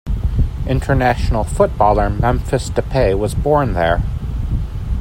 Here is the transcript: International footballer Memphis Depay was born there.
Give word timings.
International 0.67 1.43
footballer 1.43 2.09
Memphis 2.09 2.71
Depay 2.71 3.15
was 3.15 3.35
born 3.35 3.73
there. 3.73 4.01